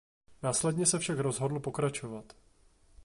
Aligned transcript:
Následně 0.43 0.85
se 0.85 0.99
však 0.99 1.19
rozhodl 1.19 1.59
pokračovat. 1.59 2.33